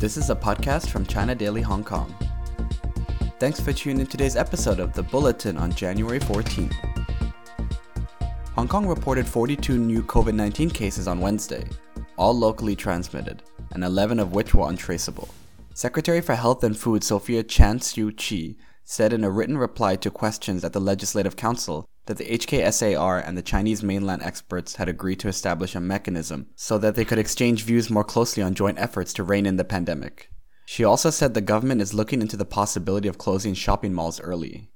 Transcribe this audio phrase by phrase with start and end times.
[0.00, 2.14] This is a podcast from China Daily Hong Kong.
[3.38, 6.72] Thanks for tuning in today's episode of The Bulletin on January 14th.
[8.54, 11.68] Hong Kong reported 42 new COVID 19 cases on Wednesday,
[12.16, 13.42] all locally transmitted,
[13.72, 15.28] and 11 of which were untraceable.
[15.74, 18.54] Secretary for Health and Food Sophia Chan Siu Chi
[18.86, 23.38] said in a written reply to questions at the Legislative Council that the HKSAR and
[23.38, 27.62] the Chinese mainland experts had agreed to establish a mechanism so that they could exchange
[27.62, 30.28] views more closely on joint efforts to rein in the pandemic.
[30.66, 34.72] She also said the government is looking into the possibility of closing shopping malls early.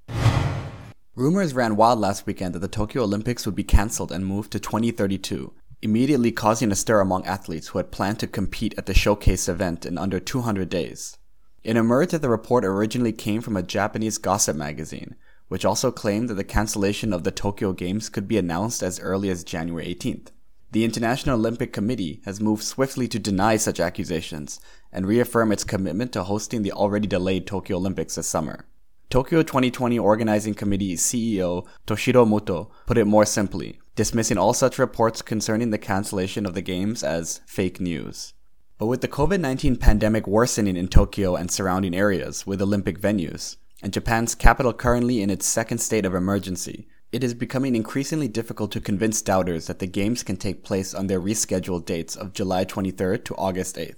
[1.17, 4.61] Rumors ran wild last weekend that the Tokyo Olympics would be cancelled and moved to
[4.61, 9.49] 2032, immediately causing a stir among athletes who had planned to compete at the showcase
[9.49, 11.19] event in under 200 days.
[11.65, 15.17] It emerged that the report originally came from a Japanese gossip magazine,
[15.55, 19.31] which also claimed that the cancellation of the Tokyo Games could be announced as early
[19.31, 20.33] as January 18th.
[20.73, 24.59] The International Olympic Committee has moved swiftly to deny such accusations
[24.91, 28.67] and reaffirm its commitment to hosting the already delayed Tokyo Olympics this summer.
[29.11, 35.23] Tokyo 2020 Organizing Committee CEO Toshiro Muto put it more simply, dismissing all such reports
[35.23, 38.35] concerning the cancellation of the Games as fake news.
[38.77, 43.55] But with the COVID 19 pandemic worsening in Tokyo and surrounding areas with Olympic venues,
[43.85, 48.73] and Japan's capital currently in its second state of emergency, it is becoming increasingly difficult
[48.73, 52.65] to convince doubters that the Games can take place on their rescheduled dates of July
[52.65, 53.97] 23rd to August 8th.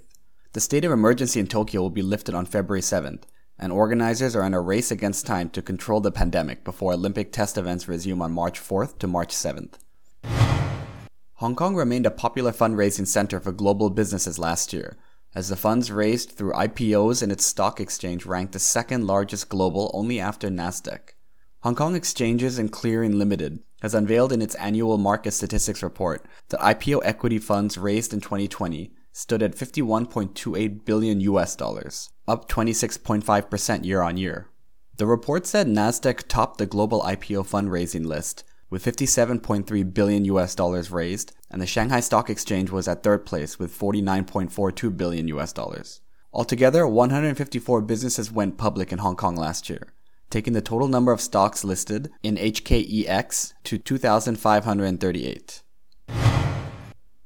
[0.51, 3.23] The state of emergency in Tokyo will be lifted on February 7th,
[3.57, 7.57] and organizers are in a race against time to control the pandemic before Olympic test
[7.57, 9.75] events resume on March 4th to March 7th.
[11.35, 14.97] Hong Kong remained a popular fundraising center for global businesses last year,
[15.35, 19.91] as the funds raised through IPOs in its stock exchange ranked the second largest global
[19.93, 21.13] only after Nasdaq.
[21.61, 26.59] Hong Kong Exchanges and Clearing Limited has unveiled in its annual market statistics report that
[26.59, 34.01] IPO equity funds raised in 2020 stood at 51.28 billion US dollars, up 26.5% year
[34.01, 34.49] on year.
[34.97, 40.91] The report said Nasdaq topped the global IPO fundraising list with 57.3 billion US dollars
[40.91, 46.01] raised, and the Shanghai Stock Exchange was at third place with 49.42 billion US dollars.
[46.33, 49.93] Altogether, 154 businesses went public in Hong Kong last year,
[50.29, 55.63] taking the total number of stocks listed in HKEX to 2,538.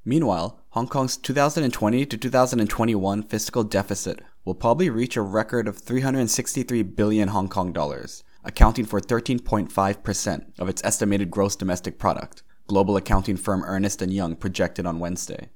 [0.05, 6.81] Meanwhile, Hong Kong's 2020 to 2021 fiscal deficit will probably reach a record of 363
[6.83, 13.37] billion Hong Kong dollars, accounting for 13.5% of its estimated gross domestic product, global accounting
[13.37, 15.49] firm Ernst & Young projected on Wednesday.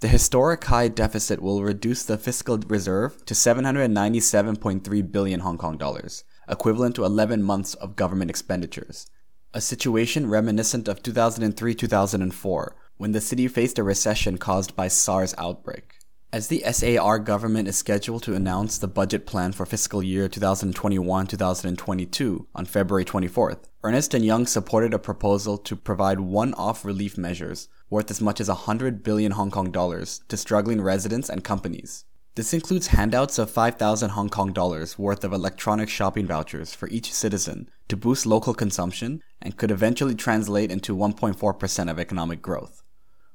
[0.00, 6.24] The historic high deficit will reduce the fiscal reserve to 797.3 billion Hong Kong dollars,
[6.48, 9.06] equivalent to 11 months of government expenditures.
[9.52, 15.99] A situation reminiscent of 2003-2004, when the city faced a recession caused by SARS outbreak.
[16.32, 22.46] As the SAR government is scheduled to announce the budget plan for fiscal year 2021-2022
[22.54, 28.12] on February 24th, Ernest & Young supported a proposal to provide one-off relief measures worth
[28.12, 32.04] as much as 100 billion Hong Kong dollars to struggling residents and companies.
[32.36, 37.12] This includes handouts of 5,000 Hong Kong dollars worth of electronic shopping vouchers for each
[37.12, 42.84] citizen to boost local consumption and could eventually translate into 1.4% of economic growth.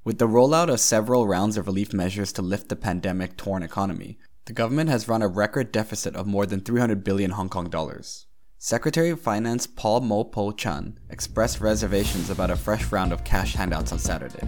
[0.06, 4.20] With the rollout of several rounds of relief measures to lift the pandemic torn economy,
[4.46, 8.28] the government has run a record deficit of more than 300 billion Hong Kong dollars.
[8.60, 13.56] Secretary of Finance Paul Mo Po Chan expressed reservations about a fresh round of cash
[13.56, 14.48] handouts on Saturday.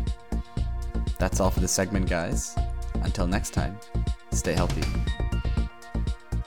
[1.17, 2.56] That's all for the segment, guys.
[3.01, 3.79] Until next time,
[4.29, 4.84] stay healthy.